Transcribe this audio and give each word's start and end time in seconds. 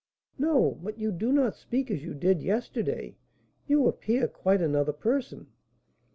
"No; 0.39 0.79
but 0.81 0.97
you 0.97 1.11
do 1.11 1.31
not 1.31 1.55
speak 1.55 1.91
as 1.91 2.03
you 2.03 2.15
did 2.15 2.41
yesterday; 2.41 3.17
you 3.67 3.87
appear 3.87 4.27
quite 4.27 4.59
another 4.59 4.93
person." 4.93 5.45